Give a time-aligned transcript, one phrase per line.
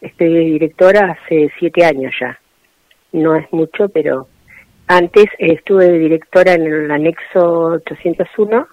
[0.00, 2.38] Estoy de directora hace siete años ya.
[3.12, 4.28] No es mucho, pero
[4.86, 8.68] antes estuve de directora en el anexo 801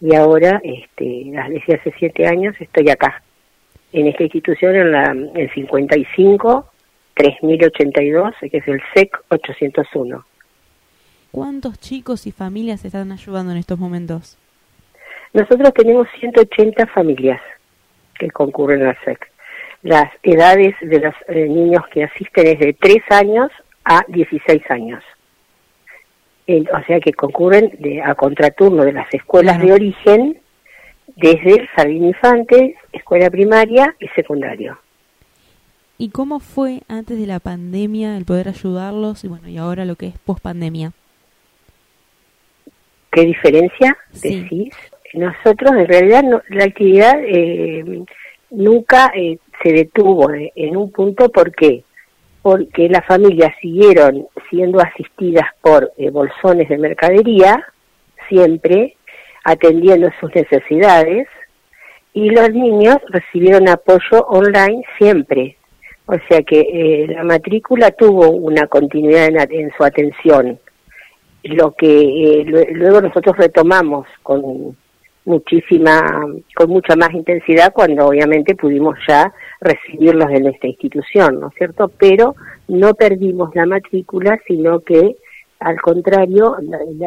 [0.00, 3.22] y ahora, este, desde hace siete años, estoy acá,
[3.92, 6.70] en esta institución, en la en 55
[7.14, 10.24] 3082, que es el SEC 801.
[11.30, 14.36] ¿Cuántos chicos y familias están ayudando en estos momentos?
[15.32, 17.40] Nosotros tenemos 180 familias
[18.18, 19.33] que concurren al SEC.
[19.84, 23.52] Las edades de los eh, niños que asisten es de 3 años
[23.84, 25.04] a 16 años.
[26.48, 30.40] o sea que concurren de, a contraturno de las escuelas de origen
[31.16, 34.78] desde el jardín infante, escuela primaria y secundario.
[35.96, 39.96] ¿Y cómo fue antes de la pandemia el poder ayudarlos y bueno, y ahora lo
[39.96, 40.92] que es post pandemia?
[43.12, 44.74] ¿Qué diferencia decís?
[45.12, 48.04] Nosotros en realidad la actividad eh,
[48.50, 51.84] nunca eh, se detuvo en un punto, ¿por qué?
[52.42, 57.64] Porque las familias siguieron siendo asistidas por eh, bolsones de mercadería,
[58.28, 58.96] siempre
[59.44, 61.28] atendiendo sus necesidades,
[62.12, 65.56] y los niños recibieron apoyo online siempre.
[66.06, 70.58] O sea que la matrícula tuvo una continuidad en su atención
[71.44, 74.76] lo que eh, luego nosotros retomamos con
[75.24, 81.54] muchísima, con mucha más intensidad cuando obviamente pudimos ya recibirlos en esta institución, ¿no es
[81.54, 81.88] cierto?
[81.98, 82.34] Pero
[82.68, 85.16] no perdimos la matrícula, sino que
[85.60, 86.56] al contrario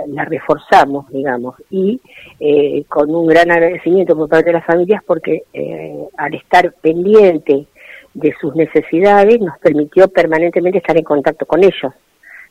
[0.08, 2.02] la, reforzamos, digamos, y
[2.40, 7.68] eh, con un gran agradecimiento por parte de las familias porque eh, al estar pendiente
[8.16, 11.94] de sus necesidades nos permitió permanentemente estar en contacto con ellos.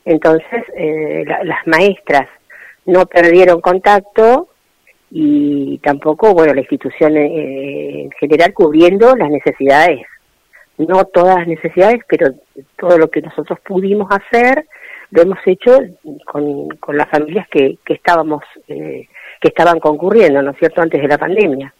[0.05, 2.29] Entonces, eh, las maestras
[2.85, 4.47] no perdieron contacto
[5.09, 10.05] y tampoco, bueno, la institución eh, en general cubriendo las necesidades.
[10.77, 12.33] No todas las necesidades, pero
[12.77, 14.67] todo lo que nosotros pudimos hacer
[15.09, 15.79] lo hemos hecho
[16.25, 19.07] con, con las familias que, que estábamos, eh,
[19.39, 21.73] que estaban concurriendo, ¿no es cierto?, antes de la pandemia.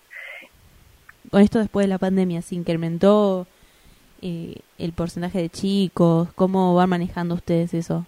[1.30, 3.46] Con esto después de la pandemia, ¿se incrementó
[4.22, 6.30] el porcentaje de chicos?
[6.36, 8.06] ¿Cómo van manejando ustedes eso?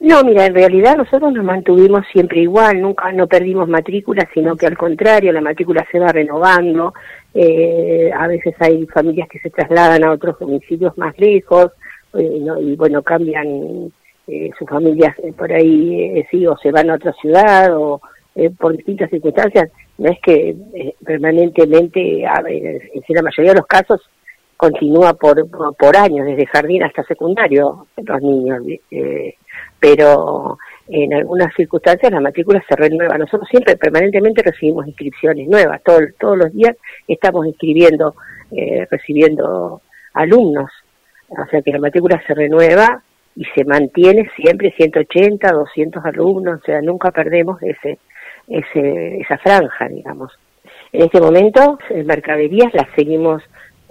[0.00, 4.66] No, mira, en realidad nosotros nos mantuvimos siempre igual, nunca no perdimos matrícula, sino que
[4.66, 6.94] al contrario, la matrícula se va renovando.
[7.34, 11.72] Eh, a veces hay familias que se trasladan a otros domicilios más lejos
[12.14, 13.92] eh, y bueno, cambian
[14.26, 18.00] eh, sus familias por ahí, sí, o se van a otra ciudad o
[18.58, 19.70] por distintas circunstancias.
[19.98, 20.56] No es que
[21.04, 24.00] permanentemente, en la mayoría de los casos,
[24.60, 28.62] continúa por, por, años, desde jardín hasta secundario, los niños.
[28.90, 29.34] Eh,
[29.78, 33.16] pero en algunas circunstancias la matrícula se renueva.
[33.16, 36.76] Nosotros siempre permanentemente recibimos inscripciones nuevas, todo, todos los días
[37.08, 38.14] estamos inscribiendo,
[38.52, 39.80] eh, recibiendo
[40.12, 40.70] alumnos,
[41.30, 43.02] o sea que la matrícula se renueva
[43.34, 47.98] y se mantiene siempre 180, 200 alumnos, o sea, nunca perdemos ese,
[48.46, 50.38] ese, esa franja, digamos.
[50.92, 53.42] En este momento, en mercaderías las seguimos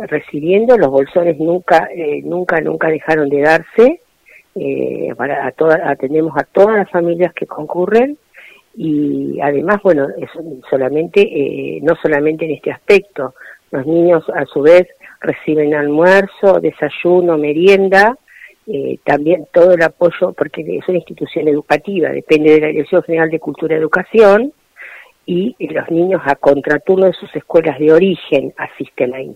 [0.07, 4.01] recibiendo, los bolsones nunca, eh, nunca, nunca dejaron de darse,
[4.55, 8.17] eh, para a atendemos a todas las familias que concurren
[8.75, 10.29] y además, bueno, es
[10.69, 13.35] solamente, eh, no solamente en este aspecto,
[13.71, 14.87] los niños a su vez
[15.19, 18.17] reciben almuerzo, desayuno, merienda,
[18.67, 23.29] eh, también todo el apoyo, porque es una institución educativa, depende de la Dirección General
[23.29, 24.53] de Cultura y Educación,
[25.25, 29.35] y los niños a contraturno de sus escuelas de origen asisten ahí.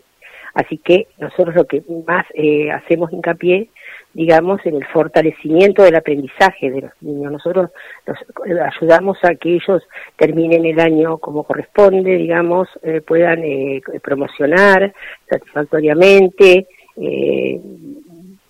[0.53, 3.69] Así que nosotros lo que más eh, hacemos hincapié
[4.13, 7.31] digamos, en el fortalecimiento del aprendizaje de los niños.
[7.31, 7.71] Nosotros
[8.05, 8.17] los
[8.61, 9.81] ayudamos a que ellos
[10.17, 14.93] terminen el año como corresponde, digamos, eh, puedan eh, promocionar
[15.27, 17.59] satisfactoriamente, eh,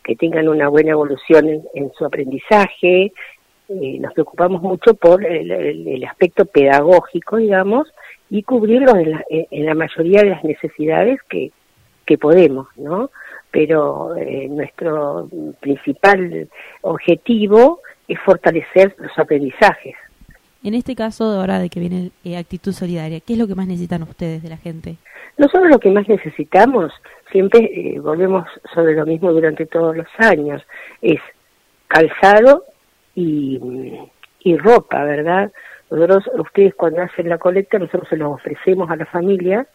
[0.04, 3.14] que tengan una buena evolución en, su aprendizaje.
[3.70, 7.88] nos preocupamos mucho por el, aspecto pedagógico, digamos,
[8.30, 11.52] y cubrirlos en la, en la mayoría de las necesidades que,
[12.06, 13.10] que podemos, ¿no?
[13.54, 15.30] pero eh, nuestro
[15.60, 16.50] principal
[16.82, 19.94] objetivo es fortalecer los aprendizajes.
[20.64, 23.68] En este caso, ahora de que viene eh, Actitud Solidaria, ¿qué es lo que más
[23.68, 24.96] necesitan ustedes de la gente?
[25.38, 26.92] Nosotros lo que más necesitamos,
[27.32, 30.64] siempre eh, volvemos sobre lo mismo durante todos los años,
[31.04, 31.20] es
[31.88, 32.64] calzado
[33.14, 33.60] y,
[34.40, 35.52] y ropa, ¿verdad?
[35.92, 39.68] Nosotros, ustedes cuando hacen la colecta, nosotros se los ofrecemos a la familia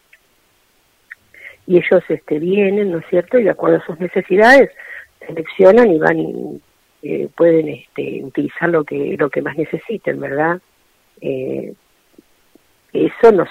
[1.69, 3.37] y ellos este, vienen, ¿no es cierto?
[3.37, 4.71] Y de acuerdo a sus necesidades
[5.19, 6.61] seleccionan y van,
[7.03, 10.59] eh, pueden este, utilizar lo que, lo que más necesiten, ¿verdad?
[11.21, 11.75] Eh,
[12.91, 13.45] eso no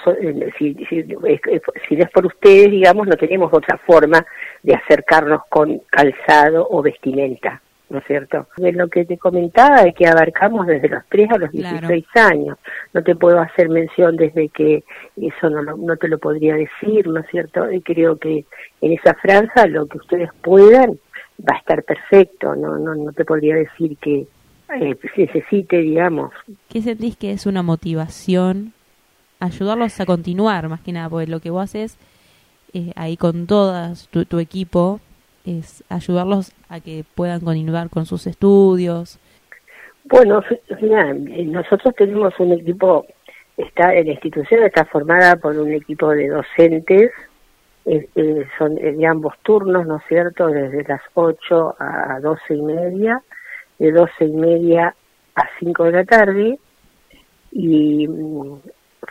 [0.57, 4.25] si, si, si no es por ustedes, digamos, no tenemos otra forma
[4.63, 7.61] de acercarnos con calzado o vestimenta.
[7.89, 8.47] ¿No es cierto?
[8.57, 12.57] De lo que te comentaba es que abarcamos desde los 3 a los 16 años.
[12.93, 14.83] No te puedo hacer mención desde que
[15.17, 17.71] eso no, no te lo podría decir, ¿no es cierto?
[17.71, 18.45] Y creo que
[18.81, 20.99] en esa franja lo que ustedes puedan
[21.39, 24.27] va a estar perfecto, no, no, no te podría decir que
[24.75, 26.31] eh, necesite, digamos.
[26.67, 28.73] ¿Qué sentís que es una motivación?
[29.39, 31.97] Ayudarlos a continuar, más que nada, porque lo que vos haces
[32.73, 34.99] eh, ahí con todas tu, tu equipo
[35.57, 39.19] es ayudarlos a que puedan continuar con sus estudios.
[40.05, 40.43] Bueno,
[41.45, 43.05] nosotros tenemos un equipo,
[43.57, 47.11] está en la institución está formada por un equipo de docentes,
[48.57, 53.21] son de ambos turnos, ¿no es cierto?, desde las 8 a 12 y media,
[53.79, 54.95] de 12 y media
[55.35, 56.59] a 5 de la tarde,
[57.51, 58.61] y mm,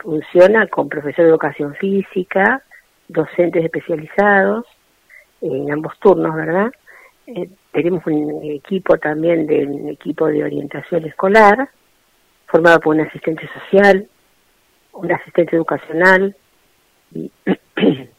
[0.01, 2.61] funciona con profesor de educación física,
[3.09, 4.65] docentes especializados,
[5.41, 6.71] en ambos turnos, ¿verdad?
[7.27, 11.69] Eh, tenemos un equipo también de equipo de orientación escolar,
[12.47, 14.07] formado por un asistente social,
[14.93, 16.35] un asistente educacional,
[17.13, 17.31] y,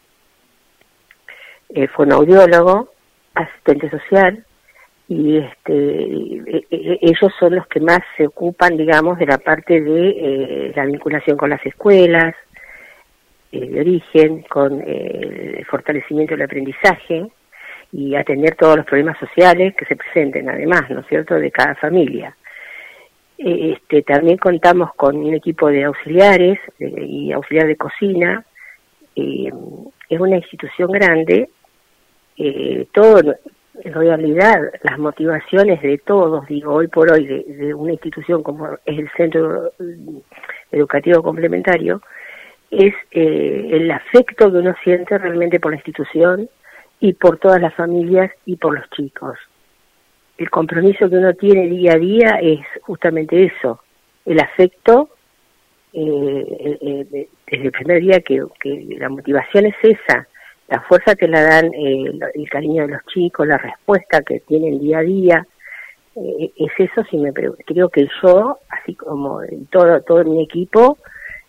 [1.71, 2.91] eh, fonoaudiólogo,
[3.35, 4.45] asistente social,
[5.09, 9.81] y este e, e, ellos son los que más se ocupan, digamos, de la parte
[9.81, 12.37] de eh, la vinculación con las escuelas,
[13.53, 17.27] eh, de origen, con eh, el fortalecimiento del aprendizaje
[17.91, 21.75] y atender todos los problemas sociales que se presenten, además, ¿no es cierto?, de cada
[21.75, 22.37] familia.
[23.39, 28.45] Eh, este, también contamos con un equipo de auxiliares y auxiliar de cocina.
[29.17, 31.51] es una institución grande.
[32.93, 33.35] todo,
[33.83, 38.99] en realidad, las motivaciones de todos, digo, hoy por hoy, de una institución como es
[38.99, 39.73] el Centro
[40.71, 42.01] Educativo Complementario,
[42.71, 46.49] es eh, el afecto que uno siente realmente por la institución
[47.01, 49.39] y por todas las familias y por los chicos.
[50.39, 53.81] El compromiso que uno tiene día a día es justamente eso,
[54.25, 55.11] el afecto
[55.93, 58.45] eh, eh, desde el primer día que,
[58.99, 60.29] la motivación es esa,
[60.69, 64.99] la fuerza que la dan el cariño de los chicos, la respuesta que tienen día
[64.99, 65.47] a día,
[66.15, 69.41] es eso si me creo que yo, así como
[69.71, 70.97] todo, todo mi equipo,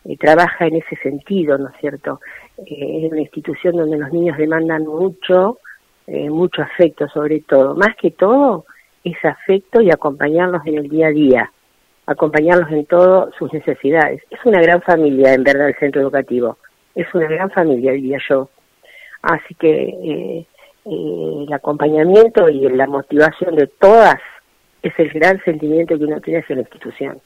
[0.06, 2.20] eh, trabaja en ese sentido, ¿no es cierto?
[2.58, 5.60] Eh, es una institución donde los niños demandan mucho,
[6.08, 7.76] eh, mucho afecto sobre todo.
[7.76, 8.66] Más que todo,
[9.04, 11.52] es afecto y acompañarlos en el día a día,
[12.08, 14.22] acompañarlos en todas sus necesidades.
[14.30, 16.58] Es una gran familia, en verdad, el centro educativo.
[16.96, 18.50] Es una gran familia, diría yo.
[19.22, 20.46] Así que
[20.84, 24.20] el acompañamiento y la motivación de todas
[24.82, 27.22] es el gran sentimiento que uno tiene hacia la institución.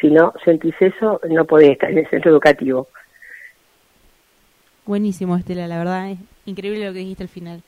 [0.00, 2.88] Si no sentís eso, no podés estar en el centro educativo.
[4.86, 7.62] Buenísimo, Estela, la verdad es increíble lo que dijiste al final.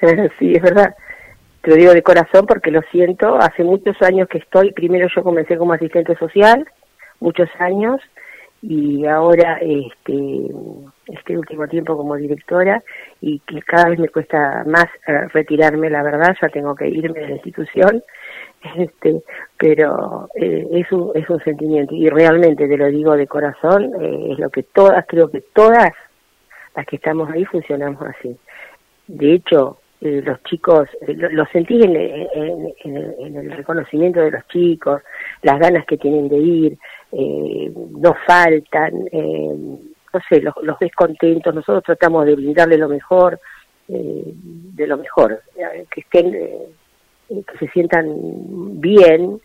[0.38, 0.94] sí, es verdad.
[1.62, 3.36] Te lo digo de corazón porque lo siento.
[3.36, 6.66] Hace muchos años que estoy, primero yo comencé como asistente social,
[7.20, 8.00] muchos años,
[8.62, 10.46] y ahora este
[11.06, 12.82] este último tiempo como directora
[13.20, 17.18] y que cada vez me cuesta más eh, retirarme la verdad ya tengo que irme
[17.20, 18.02] de la institución
[18.76, 19.22] este
[19.58, 21.94] pero eh, es un es un sentimiento.
[21.94, 25.92] Y realmente te lo digo de corazón eh, es lo que todas creo que todas
[26.74, 28.36] las que estamos ahí funcionamos así.
[29.06, 35.00] De hecho los chicos lo, sentí en, en, el reconocimiento de los chicos
[35.42, 36.78] las ganas que tienen de ir
[37.12, 39.06] no faltan
[40.12, 43.40] no sé, los, los ves contentos, nosotros tratamos de brindarle lo mejor,
[43.88, 46.36] eh, de lo mejor, eh, que estén,
[47.46, 48.06] que se sientan
[48.80, 49.40] bien,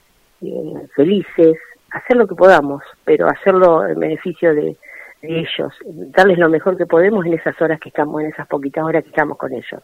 [0.95, 1.57] felices,
[1.91, 4.75] hacer lo que podamos, pero hacerlo en beneficio de,
[5.21, 9.03] ellos, darles lo mejor que podemos en esas horas que estamos, en esas poquitas horas
[9.03, 9.81] que estamos con ellos.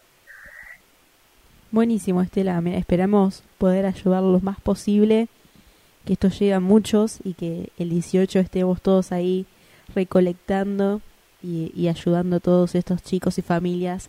[1.72, 2.62] Buenísimo, Estela.
[2.66, 5.26] esperamos poder ayudar lo más posible,
[6.06, 9.44] que esto llegue a muchos y que el 18 estemos todos ahí
[9.92, 11.00] recolectando
[11.42, 14.08] y, ayudando a todos estos chicos y familias.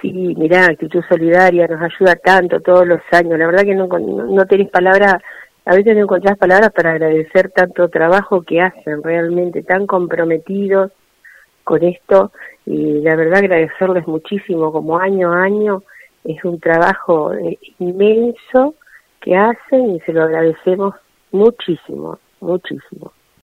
[0.00, 3.38] Sí, mirá, Actitud Solidaria nos ayuda tanto todos los años.
[3.38, 5.22] La verdad que no, no, tenéis palabras,
[5.64, 10.92] a veces no encontrás palabras para agradecer tanto trabajo que hacen, realmente tan comprometidos
[11.64, 12.32] con esto.
[12.66, 15.82] Y la verdad agradecerles muchísimo, como año a año,
[16.24, 18.74] es un trabajo eh, inmenso
[19.20, 20.94] que hacen y se lo agradecemos
[21.32, 23.12] muchísimo, muchísimo.